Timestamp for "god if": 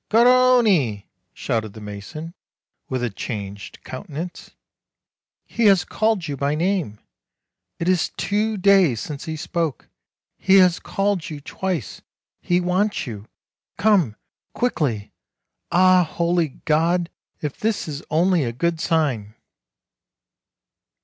16.65-17.59